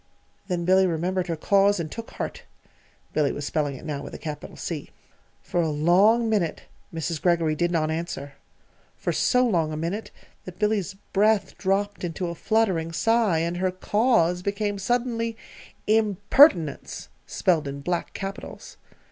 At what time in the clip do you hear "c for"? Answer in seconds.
4.55-5.61